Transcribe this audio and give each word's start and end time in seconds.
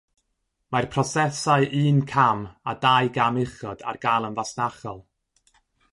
Mae'r 0.75 0.87
prosesau 0.95 1.67
un 1.81 2.01
cam 2.13 2.41
a 2.71 2.75
dau 2.87 3.11
gam 3.19 3.37
uchod 3.45 3.85
ar 3.93 4.03
gael 4.07 4.29
yn 4.31 4.39
fasnachol. 4.41 4.99